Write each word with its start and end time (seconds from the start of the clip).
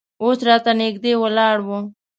اوس 0.23 0.39
راته 0.47 0.71
نږدې 0.79 1.13
ولاړ 1.21 1.57
و. 1.67 1.69